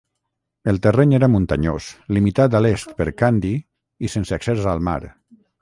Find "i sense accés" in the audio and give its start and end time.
4.09-4.67